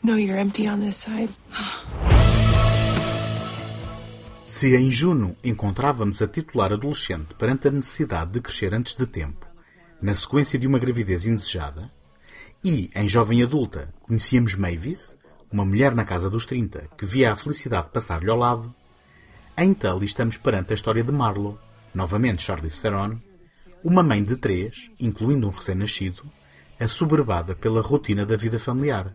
No, 0.03 0.15
you're 0.15 0.37
empty 0.37 0.67
on 0.67 0.81
this 0.81 0.97
side. 0.97 1.29
Se 4.57 4.73
em 4.73 4.89
Juno 4.89 5.35
encontrávamos 5.43 6.21
a 6.21 6.27
titular 6.29 6.71
adolescente 6.71 7.35
perante 7.35 7.67
a 7.67 7.71
necessidade 7.71 8.31
de 8.31 8.39
crescer 8.39 8.73
antes 8.73 8.95
de 8.95 9.05
tempo, 9.05 9.45
na 10.01 10.15
sequência 10.15 10.57
de 10.57 10.65
uma 10.65 10.79
gravidez 10.79 11.25
indesejada, 11.25 11.91
e 12.63 12.89
em 12.95 13.05
jovem 13.05 13.43
adulta 13.43 13.93
conhecíamos 14.03 14.55
Mavis, 14.55 15.13
uma 15.51 15.65
mulher 15.65 15.93
na 15.93 16.05
casa 16.05 16.29
dos 16.29 16.45
30 16.45 16.87
que 16.97 17.05
via 17.05 17.33
a 17.33 17.35
felicidade 17.35 17.89
passar-lhe 17.91 18.29
ao 18.29 18.37
lado, 18.37 18.73
em 19.57 19.73
Tully 19.73 20.05
estamos 20.05 20.37
perante 20.37 20.71
a 20.71 20.75
história 20.75 21.03
de 21.03 21.11
Marlo, 21.11 21.59
novamente 21.93 22.41
Charlize 22.41 22.79
Theron, 22.79 23.17
uma 23.83 24.03
mãe 24.03 24.23
de 24.23 24.37
três, 24.37 24.89
incluindo 24.97 25.47
um 25.47 25.51
recém-nascido, 25.51 26.23
assoberbada 26.79 27.55
pela 27.55 27.81
rotina 27.81 28.25
da 28.25 28.37
vida 28.37 28.57
familiar. 28.57 29.13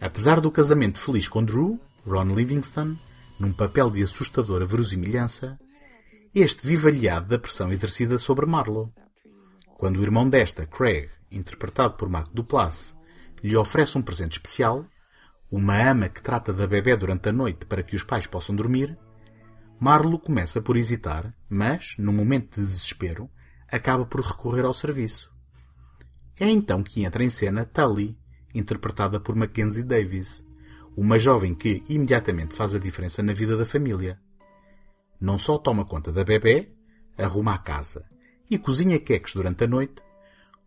Apesar 0.00 0.40
do 0.40 0.50
casamento 0.50 0.98
feliz 0.98 1.28
com 1.28 1.44
Drew, 1.44 1.78
Ron 2.06 2.34
Livingston, 2.34 2.96
num 3.38 3.52
papel 3.52 3.90
de 3.90 4.02
assustadora 4.02 4.64
verosimilhança, 4.64 5.58
este 6.34 6.66
vive 6.66 6.88
aliado 6.88 7.28
da 7.28 7.38
pressão 7.38 7.72
exercida 7.72 8.18
sobre 8.18 8.46
Marlo. 8.46 8.92
Quando 9.76 9.98
o 9.98 10.02
irmão 10.02 10.28
desta, 10.28 10.66
Craig, 10.66 11.08
interpretado 11.30 11.94
por 11.94 12.08
Mark 12.08 12.28
Duplass, 12.32 12.96
lhe 13.42 13.56
oferece 13.56 13.98
um 13.98 14.02
presente 14.02 14.32
especial, 14.32 14.86
uma 15.50 15.76
ama 15.90 16.08
que 16.08 16.22
trata 16.22 16.52
da 16.52 16.66
bebê 16.66 16.96
durante 16.96 17.28
a 17.28 17.32
noite 17.32 17.66
para 17.66 17.82
que 17.82 17.94
os 17.94 18.02
pais 18.02 18.26
possam 18.26 18.54
dormir, 18.54 18.98
Marlo 19.78 20.18
começa 20.18 20.60
por 20.62 20.76
hesitar, 20.76 21.34
mas, 21.48 21.94
num 21.98 22.12
momento 22.12 22.60
de 22.60 22.66
desespero, 22.66 23.28
acaba 23.68 24.06
por 24.06 24.20
recorrer 24.20 24.64
ao 24.64 24.72
serviço. 24.72 25.32
É 26.38 26.48
então 26.48 26.82
que 26.82 27.04
entra 27.04 27.22
em 27.22 27.30
cena 27.30 27.64
Tully, 27.64 28.16
interpretada 28.54 29.20
por 29.20 29.34
Mackenzie 29.34 29.82
Davis, 29.82 30.43
uma 30.96 31.18
jovem 31.18 31.54
que 31.54 31.82
imediatamente 31.88 32.54
faz 32.54 32.74
a 32.74 32.78
diferença 32.78 33.22
na 33.22 33.32
vida 33.32 33.56
da 33.56 33.66
família. 33.66 34.18
Não 35.20 35.38
só 35.38 35.58
toma 35.58 35.84
conta 35.84 36.12
da 36.12 36.24
bebê, 36.24 36.68
arruma 37.16 37.54
a 37.54 37.58
casa 37.58 38.04
e 38.50 38.58
cozinha 38.58 38.98
queques 38.98 39.34
durante 39.34 39.64
a 39.64 39.66
noite, 39.66 40.02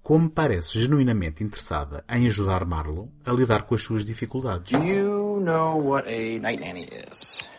como 0.02 0.30
parece 0.30 0.80
genuinamente 0.80 1.44
interessada 1.44 2.04
em 2.10 2.28
ajudar 2.28 2.66
Marlo 2.66 3.12
a 3.26 3.32
lidar 3.32 3.64
com 3.64 3.76
as 3.76 3.82
suas 3.82 4.06
dificuldades. 4.06 4.72
Do 4.72 4.86
you 4.86 5.40
know 5.42 5.78
what 5.78 6.08
a 6.08 6.40
night 6.40 6.62
nanny 6.62 6.88
is? 7.12 7.50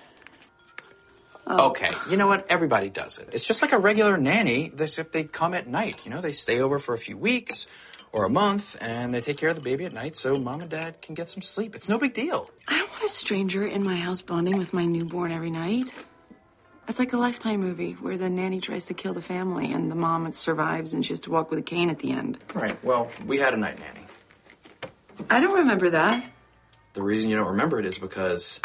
Okay, 1.47 1.91
you 2.11 2.17
know 2.17 2.29
what? 2.29 2.45
Everybody 2.51 2.91
does 2.91 3.19
it. 3.19 3.29
It's 3.33 3.47
just 3.47 3.63
like 3.63 3.75
a 3.75 3.79
regular 3.79 4.19
nanny, 4.19 4.71
except 4.79 5.13
they 5.13 5.25
come 5.25 5.55
at 5.55 5.67
night. 5.67 6.05
You 6.05 6.11
know, 6.11 6.21
they 6.21 6.33
stay 6.33 6.61
over 6.61 6.79
for 6.79 6.95
a 6.95 6.99
few 6.99 7.17
weeks 7.17 7.67
or 8.13 8.25
a 8.25 8.31
month 8.31 8.77
and 8.81 9.13
they 9.13 9.21
take 9.21 9.37
care 9.37 9.49
of 9.49 9.55
the 9.55 9.63
baby 9.63 9.85
at 9.85 9.93
night 9.93 10.17
so 10.17 10.37
mom 10.37 10.61
and 10.61 10.71
dad 10.71 11.01
can 11.03 11.15
get 11.15 11.31
some 11.31 11.43
sleep. 11.43 11.75
It's 11.75 11.89
no 11.89 11.99
big 11.99 12.15
deal. 12.15 12.51
I 12.67 12.79
don't 12.79 12.91
want 12.91 13.03
a 13.05 13.09
stranger 13.09 13.67
in 13.67 13.83
my 13.83 13.97
house 13.97 14.23
bonding 14.23 14.59
with 14.59 14.73
my 14.73 14.85
newborn 14.85 15.33
every 15.33 15.51
night. 15.51 15.93
It's 16.89 16.99
like 16.99 17.13
a 17.13 17.19
lifetime 17.19 17.61
movie 17.61 17.93
where 17.93 18.17
the 18.17 18.31
nanny 18.31 18.61
tries 18.61 18.87
to 18.87 18.95
kill 18.95 19.13
the 19.13 19.21
family 19.21 19.73
and 19.73 19.91
the 19.91 19.95
mom 19.95 20.33
survives 20.33 20.95
and 20.95 21.05
she 21.05 21.13
has 21.13 21.21
to 21.21 21.31
walk 21.31 21.51
with 21.51 21.59
a 21.59 21.63
cane 21.63 21.91
at 21.91 21.99
the 21.99 22.13
end. 22.13 22.39
Right, 22.55 22.83
well, 22.83 23.11
we 23.27 23.39
had 23.39 23.53
a 23.53 23.59
night 23.59 23.79
nanny. 23.79 24.07
I 25.29 25.41
don't 25.41 25.59
remember 25.59 25.91
that. 25.91 26.25
The 26.95 27.03
reason 27.03 27.29
you 27.29 27.37
don't 27.37 27.49
remember 27.49 27.79
it 27.79 27.85
is 27.85 27.99
because 27.99 28.61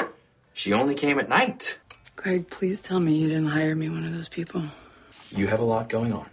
she 0.53 0.71
only 0.71 0.95
came 0.95 1.19
at 1.19 1.27
night. 1.27 1.77
Greg, 2.15 2.49
please 2.49 2.81
tell 2.81 2.99
me 2.99 3.15
you 3.15 3.27
didn't 3.27 3.47
hire 3.47 3.75
me 3.75 3.89
one 3.89 4.05
of 4.05 4.13
those 4.13 4.29
people. 4.29 4.63
You 5.31 5.47
have 5.47 5.59
a 5.59 5.65
lot 5.65 5.89
going 5.89 6.13
on. 6.13 6.29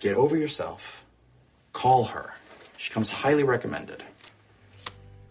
Get 0.00 0.16
over 0.16 0.36
yourself. 0.36 1.04
Call 1.72 2.04
her. 2.04 2.32
She 2.84 2.92
comes 2.92 3.08
highly 3.08 3.44
recommended. 3.44 4.04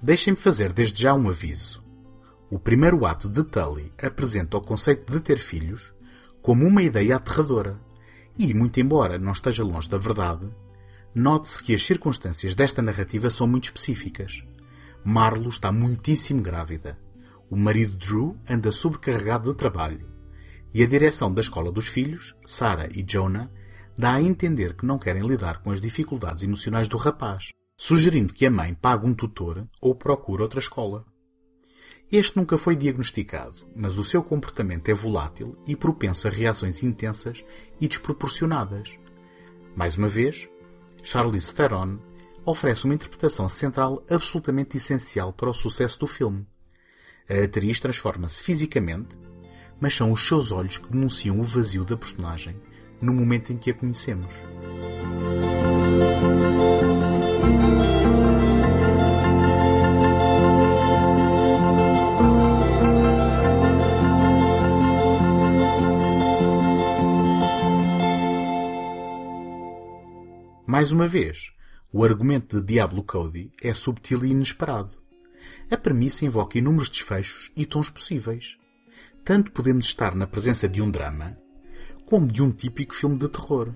Deixem-me 0.02 0.36
fazer 0.36 0.74
desde 0.74 1.04
já 1.04 1.14
um 1.14 1.30
aviso. 1.30 1.84
O 2.50 2.58
primeiro 2.58 3.06
ato 3.06 3.30
de 3.30 3.44
Tully 3.44 3.92
apresenta 4.02 4.58
o 4.58 4.62
conceito 4.62 5.14
de 5.14 5.20
ter 5.20 5.38
filhos 5.38 5.94
como 6.42 6.66
uma 6.66 6.82
ideia 6.82 7.16
aterradora. 7.16 7.80
E, 8.36 8.56
muito 8.56 8.80
embora 8.80 9.20
não 9.20 9.34
esteja 9.34 9.64
longe 9.64 9.88
da 9.88 10.00
verdade, 10.00 10.50
note-se 11.14 11.62
que 11.62 11.76
as 11.76 11.86
circunstâncias 11.86 12.56
desta 12.56 12.82
narrativa 12.82 13.30
são 13.30 13.46
muito 13.46 13.66
específicas. 13.66 14.44
Marlo 15.06 15.48
está 15.48 15.72
muitíssimo 15.72 16.42
grávida. 16.42 16.98
O 17.52 17.56
marido 17.56 17.96
Drew 17.98 18.36
anda 18.50 18.72
sobrecarregado 18.72 19.52
de 19.52 19.56
trabalho. 19.56 20.10
E 20.74 20.82
a 20.82 20.88
direção 20.88 21.32
da 21.32 21.42
escola 21.42 21.72
dos 21.72 21.86
filhos, 21.86 22.34
Sarah 22.48 22.90
e 22.92 23.04
Jonah, 23.04 23.48
dá 23.98 24.14
a 24.14 24.22
entender 24.22 24.76
que 24.76 24.86
não 24.86 24.98
querem 24.98 25.24
lidar 25.24 25.62
com 25.62 25.72
as 25.72 25.80
dificuldades 25.80 26.44
emocionais 26.44 26.88
do 26.88 26.98
rapaz, 26.98 27.50
sugerindo 27.78 28.34
que 28.34 28.46
a 28.46 28.52
mãe 28.52 28.74
pague 28.74 29.06
um 29.06 29.14
tutor 29.14 29.68
ou 29.82 29.96
procure 29.96 30.42
outra 30.42 30.60
escola. 30.60 31.06
Este 32.12 32.38
nunca 32.38 32.58
foi 32.58 32.76
diagnosticado, 32.76 33.66
mas 33.76 33.98
o 33.98 34.04
seu 34.04 34.22
comportamento 34.24 34.90
é 34.90 34.94
volátil 34.94 35.58
e 35.66 35.76
propenso 35.76 36.28
a 36.28 36.32
reações 36.32 36.84
intensas 36.84 37.44
e 37.80 37.88
desproporcionadas. 37.88 38.98
Mais 39.76 39.98
uma 39.98 40.08
vez, 40.08 40.48
Charlize 41.02 41.54
Theron 41.54 41.98
oferece 42.46 42.86
uma 42.86 42.94
interpretação 42.94 43.50
central 43.50 44.04
absolutamente 44.10 44.78
essencial 44.78 45.34
para 45.34 45.50
o 45.50 45.54
sucesso 45.54 46.00
do 46.00 46.08
filme. 46.08 46.46
A 47.28 47.46
atriz 47.46 47.80
transforma-se 47.80 48.44
fisicamente, 48.44 49.18
mas 49.80 49.96
são 49.96 50.12
os 50.12 50.28
seus 50.28 50.52
olhos 50.52 50.78
que 50.78 50.90
denunciam 50.90 51.40
o 51.40 51.44
vazio 51.44 51.84
da 51.84 51.98
personagem 51.98 52.56
no 53.04 53.14
momento 53.14 53.52
em 53.52 53.58
que 53.58 53.70
a 53.70 53.74
conhecemos. 53.74 54.34
Mais 70.66 70.92
uma 70.92 71.06
vez, 71.06 71.52
o 71.92 72.06
argumento 72.06 72.60
de 72.60 72.66
Diablo 72.66 73.04
Cody 73.04 73.52
é 73.62 73.74
subtil 73.74 74.24
e 74.24 74.32
inesperado. 74.32 74.92
A 75.70 75.78
premissa 75.78 76.26
invoca 76.26 76.58
inúmeros 76.58 76.90
desfechos 76.90 77.52
e 77.56 77.66
tons 77.66 77.90
possíveis. 77.90 78.58
Tanto 79.26 79.52
podemos 79.52 79.86
estar 79.86 80.16
na 80.16 80.26
presença 80.26 80.68
de 80.68 80.82
um 80.82 80.90
drama, 80.90 81.38
como 82.14 82.28
de 82.28 82.44
um 82.44 82.52
típico 82.52 82.94
filme 82.94 83.18
de 83.18 83.28
terror. 83.28 83.74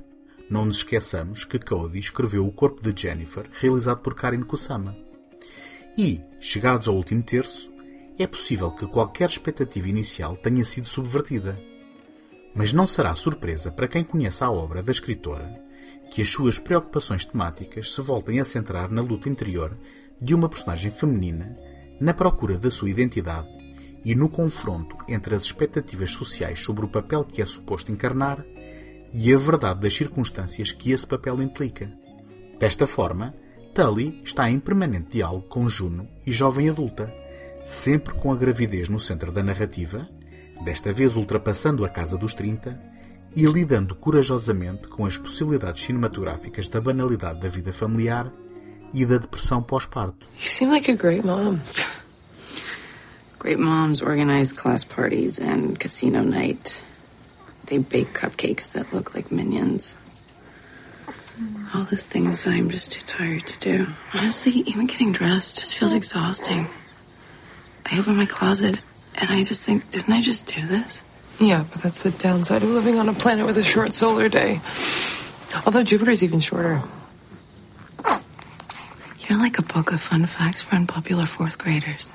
Não 0.47 0.63
nos 0.63 0.77
esqueçamos 0.77 1.43
que 1.43 1.57
Cody 1.57 1.97
escreveu 1.97 2.45
O 2.45 2.51
Corpo 2.51 2.79
de 2.83 2.93
Jennifer, 2.95 3.49
realizado 3.51 4.01
por 4.01 4.13
Karin 4.13 4.43
Kusama. 4.43 4.95
E, 5.97 6.21
chegados 6.39 6.87
ao 6.87 6.95
último 6.95 7.23
terço, 7.23 7.73
é 8.15 8.27
possível 8.27 8.69
que 8.69 8.85
qualquer 8.85 9.27
expectativa 9.27 9.89
inicial 9.89 10.37
tenha 10.37 10.63
sido 10.63 10.87
subvertida. 10.87 11.59
Mas 12.53 12.71
não 12.71 12.85
será 12.85 13.15
surpresa 13.15 13.71
para 13.71 13.87
quem 13.87 14.03
conheça 14.03 14.45
a 14.45 14.51
obra 14.51 14.83
da 14.83 14.91
escritora 14.91 15.59
que 16.11 16.21
as 16.21 16.29
suas 16.29 16.59
preocupações 16.59 17.25
temáticas 17.25 17.91
se 17.91 18.01
voltem 18.01 18.39
a 18.39 18.45
centrar 18.45 18.91
na 18.91 19.01
luta 19.01 19.27
interior 19.27 19.75
de 20.21 20.35
uma 20.35 20.47
personagem 20.47 20.91
feminina, 20.91 21.57
na 21.99 22.13
procura 22.13 22.55
da 22.55 22.69
sua 22.69 22.91
identidade 22.91 23.56
e 24.07 24.15
no 24.15 24.29
confronto 24.29 24.95
entre 25.05 25.35
as 25.35 25.43
expectativas 25.43 26.11
sociais 26.11 26.61
sobre 26.61 26.85
o 26.85 26.87
papel 26.87 27.25
que 27.25 27.41
é 27.41 27.45
suposto 27.45 27.91
encarnar 27.91 28.41
e 29.13 29.33
a 29.33 29.37
verdade 29.37 29.81
das 29.81 29.93
circunstâncias 29.93 30.71
que 30.71 30.93
esse 30.93 31.05
papel 31.05 31.41
implica. 31.41 31.91
Desta 32.57 32.87
forma, 32.87 33.33
Tully 33.75 34.21
está 34.23 34.49
em 34.49 34.61
permanente 34.61 35.09
diálogo 35.11 35.49
com 35.49 35.67
Juno 35.67 36.07
e 36.25 36.31
jovem 36.31 36.69
adulta, 36.69 37.13
sempre 37.65 38.13
com 38.13 38.31
a 38.31 38.35
gravidez 38.37 38.87
no 38.87 38.97
centro 38.97 39.29
da 39.29 39.43
narrativa, 39.43 40.07
desta 40.63 40.93
vez 40.93 41.17
ultrapassando 41.17 41.83
a 41.83 41.89
casa 41.89 42.17
dos 42.17 42.33
30 42.33 42.79
e 43.35 43.45
lidando 43.45 43.93
corajosamente 43.93 44.87
com 44.87 45.05
as 45.05 45.17
possibilidades 45.17 45.83
cinematográficas 45.83 46.69
da 46.69 46.79
banalidade 46.79 47.41
da 47.41 47.49
vida 47.49 47.73
familiar 47.73 48.31
e 48.93 49.05
da 49.05 49.17
depressão 49.17 49.61
pós-parto. 49.61 50.25
You 50.37 50.47
seem 50.47 50.69
like 50.69 50.89
a 50.89 50.95
great 50.95 51.27
mom. 51.27 51.59
Great 53.39 53.59
moms 53.59 54.01
organize 54.01 54.51
class 54.51 54.83
parties 54.83 55.39
and 55.39 55.79
casino 55.79 56.21
night. 56.21 56.81
They 57.65 57.77
bake 57.77 58.07
cupcakes 58.07 58.71
that 58.73 58.93
look 58.93 59.13
like 59.13 59.31
minions. 59.31 59.95
All 61.73 61.83
the 61.83 61.97
things 61.97 62.47
I'm 62.47 62.69
just 62.69 62.93
too 62.93 63.01
tired 63.05 63.45
to 63.45 63.59
do. 63.59 63.87
Honestly, 64.13 64.51
even 64.65 64.87
getting 64.87 65.11
dressed 65.11 65.59
just 65.59 65.75
feels 65.75 65.93
exhausting. 65.93 66.67
I 67.85 67.99
open 67.99 68.15
my 68.15 68.25
closet 68.25 68.79
and 69.15 69.29
I 69.29 69.43
just 69.43 69.63
think, 69.63 69.89
didn't 69.91 70.13
I 70.13 70.21
just 70.21 70.47
do 70.47 70.65
this? 70.65 71.03
Yeah, 71.39 71.65
but 71.71 71.83
that's 71.83 72.01
the 72.01 72.11
downside 72.11 72.63
of 72.63 72.69
living 72.69 72.97
on 72.97 73.07
a 73.07 73.13
planet 73.13 73.45
with 73.45 73.57
a 73.57 73.63
short 73.63 73.93
solar 73.93 74.29
day. 74.29 74.61
Although 75.65 75.83
Jupiter's 75.83 76.23
even 76.23 76.39
shorter. 76.39 76.81
You're 79.19 79.39
like 79.39 79.59
a 79.59 79.61
book 79.61 79.91
of 79.91 80.01
fun 80.01 80.25
facts 80.25 80.61
for 80.61 80.75
unpopular 80.75 81.25
fourth 81.25 81.57
graders. 81.57 82.13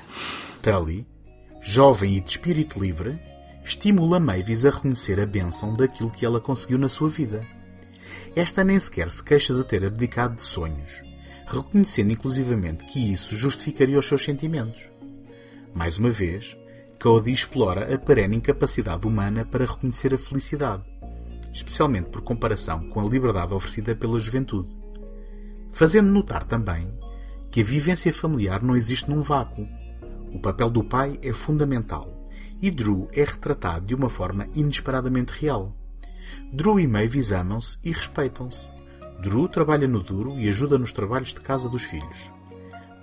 Tully, 0.62 1.04
jovem 1.62 2.16
e 2.16 2.20
de 2.20 2.30
espírito 2.30 2.78
livre, 2.78 3.18
estimula 3.64 4.18
Mavis 4.18 4.64
a 4.66 4.70
reconhecer 4.70 5.20
a 5.20 5.26
bênção 5.26 5.74
daquilo 5.74 6.10
que 6.10 6.26
ela 6.26 6.40
conseguiu 6.40 6.78
na 6.78 6.88
sua 6.88 7.08
vida. 7.08 7.46
Esta 8.34 8.64
nem 8.64 8.78
sequer 8.78 9.10
se 9.10 9.22
queixa 9.22 9.54
de 9.54 9.64
ter 9.64 9.84
abdicado 9.84 10.36
de 10.36 10.42
sonhos, 10.42 11.02
reconhecendo 11.46 12.12
inclusivamente 12.12 12.84
que 12.86 13.12
isso 13.12 13.36
justificaria 13.36 13.98
os 13.98 14.06
seus 14.06 14.24
sentimentos. 14.24 14.90
Mais 15.72 15.98
uma 15.98 16.10
vez, 16.10 16.56
Cody 17.00 17.32
explora 17.32 17.94
a 17.94 17.98
perene 17.98 18.36
incapacidade 18.36 19.06
humana 19.06 19.44
para 19.44 19.66
reconhecer 19.66 20.12
a 20.14 20.18
felicidade, 20.18 20.82
especialmente 21.52 22.10
por 22.10 22.22
comparação 22.22 22.88
com 22.88 23.00
a 23.00 23.08
liberdade 23.08 23.54
oferecida 23.54 23.94
pela 23.94 24.18
juventude. 24.18 24.74
Fazendo 25.72 26.10
notar 26.10 26.44
também 26.44 26.92
que 27.50 27.60
a 27.60 27.64
vivência 27.64 28.12
familiar 28.12 28.62
não 28.62 28.76
existe 28.76 29.08
num 29.10 29.22
vácuo. 29.22 29.68
O 30.32 30.38
papel 30.38 30.70
do 30.70 30.82
pai 30.82 31.18
é 31.22 31.32
fundamental 31.32 32.28
e 32.60 32.70
Drew 32.70 33.08
é 33.12 33.24
retratado 33.24 33.86
de 33.86 33.94
uma 33.94 34.08
forma 34.08 34.48
inesperadamente 34.54 35.32
real. 35.32 35.76
Drew 36.52 36.78
e 36.80 36.86
Mavis 36.86 37.32
amam-se 37.32 37.78
e 37.84 37.92
respeitam-se. 37.92 38.70
Drew 39.20 39.48
trabalha 39.48 39.86
no 39.86 40.02
duro 40.02 40.38
e 40.38 40.48
ajuda 40.48 40.78
nos 40.78 40.92
trabalhos 40.92 41.28
de 41.28 41.40
casa 41.40 41.68
dos 41.68 41.82
filhos. 41.82 42.30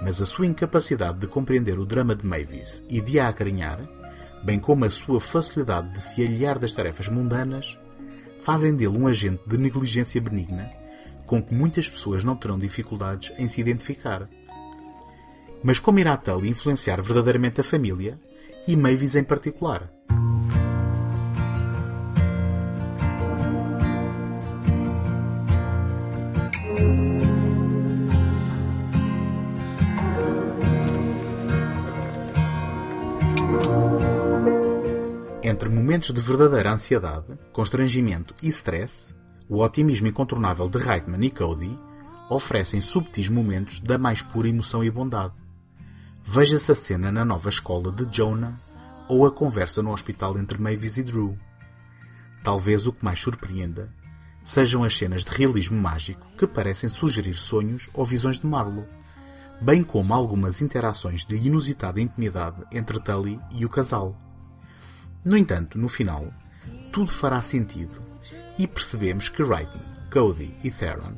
Mas 0.02 0.22
a 0.22 0.26
sua 0.26 0.48
incapacidade 0.48 1.20
de 1.20 1.28
compreender 1.28 1.78
o 1.78 1.86
drama 1.86 2.16
de 2.16 2.26
Mavis 2.26 2.82
e 2.90 3.02
de 3.02 3.20
a 3.20 3.28
acarinhar, 3.28 3.88
bem 4.44 4.60
como 4.60 4.86
a 4.86 4.90
sua 4.90 5.20
facilidade 5.20 5.94
de 5.94 6.02
se 6.02 6.26
aliar 6.26 6.58
das 6.58 6.72
tarefas 6.72 7.10
mundanas, 7.10 7.78
fazem 8.40 8.74
dele 8.74 8.98
um 8.98 9.08
agente 9.08 9.42
de 9.46 9.58
negligência 9.58 10.22
benigna 10.22 10.80
com 11.30 11.44
que 11.44 11.54
muitas 11.54 11.88
pessoas 11.88 12.24
não 12.24 12.36
terão 12.36 12.58
dificuldades 12.58 13.32
em 13.38 13.48
se 13.48 13.62
identificar. 13.62 14.28
Mas 15.64 15.78
como 15.80 16.00
irá 16.00 16.16
Tully 16.16 16.50
influenciar 16.50 17.02
verdadeiramente 17.02 17.60
a 17.60 17.64
família, 17.64 18.20
e 18.68 18.76
Mavis 18.76 19.16
em 19.16 19.24
particular? 19.24 19.92
Entre 35.42 35.68
momentos 35.68 36.14
de 36.14 36.22
verdadeira 36.22 36.72
ansiedade, 36.72 37.26
constrangimento 37.52 38.36
e 38.42 38.50
stress, 38.50 39.16
o 39.50 39.64
otimismo 39.64 40.08
incontornável 40.08 40.70
de 40.70 40.78
Reitman 40.78 41.26
e 41.26 41.32
Cody 41.32 41.76
oferecem 42.30 42.80
subtis 42.80 43.28
momentos 43.28 43.80
da 43.80 43.98
mais 43.98 44.22
pura 44.22 44.48
emoção 44.48 44.84
e 44.84 44.92
bondade. 44.92 45.39
Veja-se 46.24 46.72
a 46.72 46.76
cena 46.76 47.12
na 47.12 47.26
nova 47.26 47.50
escola 47.50 47.92
de 47.92 48.06
Jonah 48.06 48.54
ou 49.08 49.26
a 49.26 49.32
conversa 49.32 49.82
no 49.82 49.92
hospital 49.92 50.38
entre 50.38 50.62
Mavis 50.62 50.98
e 50.98 51.04
Drew. 51.04 51.38
Talvez 52.44 52.86
o 52.86 52.94
que 52.94 53.04
mais 53.04 53.20
surpreenda 53.20 53.92
sejam 54.44 54.84
as 54.84 54.98
cenas 54.98 55.24
de 55.24 55.32
realismo 55.32 55.80
mágico 55.80 56.26
que 56.38 56.48
parecem 56.48 56.90
sugerir 56.90 57.34
sonhos 57.34 57.90
ou 57.94 58.06
visões 58.06 58.40
de 58.40 58.48
Marlowe, 58.48 58.88
bem 59.62 59.84
como 59.84 60.14
algumas 60.14 60.62
interações 60.62 61.26
de 61.26 61.36
inusitada 61.36 62.00
intimidade 62.00 62.64
entre 62.72 63.00
Tully 63.00 63.40
e 63.52 63.66
o 63.66 63.70
casal. 63.70 64.18
No 65.24 65.36
entanto, 65.36 65.78
no 65.78 65.90
final, 65.90 66.32
tudo 66.92 67.12
fará 67.12 67.42
sentido 67.42 68.02
e 68.58 68.68
percebemos 68.68 69.30
que 69.30 69.44
Reitman, 69.44 69.84
Cody 70.12 70.56
e 70.64 70.72
Theron 70.72 71.14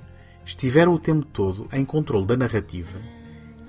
estiveram 0.46 0.94
o 0.94 1.00
tempo 1.00 1.26
todo 1.26 1.68
em 1.72 1.86
controle 1.86 2.26
da 2.26 2.36
narrativa 2.36 3.00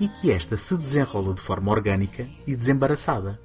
e 0.03 0.07
que 0.09 0.29
esta 0.29 0.57
se 0.57 0.77
desenrola 0.77 1.33
de 1.33 1.39
forma 1.39 1.71
orgânica 1.71 2.27
e 2.45 2.57
desembaraçada. 2.57 3.39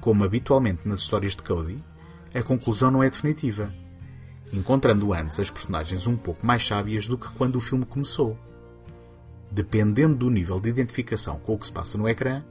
Como 0.00 0.22
habitualmente 0.22 0.86
nas 0.86 1.00
histórias 1.00 1.34
de 1.34 1.42
Cody, 1.42 1.82
a 2.32 2.40
conclusão 2.44 2.92
não 2.92 3.02
é 3.02 3.10
definitiva, 3.10 3.74
encontrando 4.52 5.12
antes 5.12 5.40
as 5.40 5.50
personagens 5.50 6.06
um 6.06 6.16
pouco 6.16 6.46
mais 6.46 6.64
sábias 6.64 7.08
do 7.08 7.18
que 7.18 7.28
quando 7.30 7.56
o 7.56 7.60
filme 7.60 7.84
começou. 7.84 8.38
Dependendo 9.50 10.14
do 10.14 10.30
nível 10.30 10.60
de 10.60 10.68
identificação 10.68 11.40
com 11.40 11.54
o 11.54 11.58
que 11.58 11.66
se 11.66 11.72
passa 11.72 11.98
no 11.98 12.08
ecrã, 12.08 12.44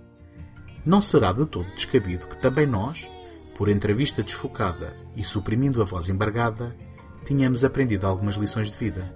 não 0.85 1.01
será 1.01 1.31
de 1.31 1.45
todo 1.45 1.73
descabido 1.75 2.27
que 2.27 2.41
também 2.41 2.67
nós, 2.67 3.09
por 3.55 3.69
entrevista 3.69 4.21
desfocada 4.21 4.97
e 5.15 5.23
suprimindo 5.23 5.81
a 5.81 5.85
voz 5.85 6.09
embargada, 6.09 6.75
tínhamos 7.23 7.63
aprendido 7.63 8.05
algumas 8.05 8.35
lições 8.35 8.69
de 8.69 8.77
vida. 8.77 9.15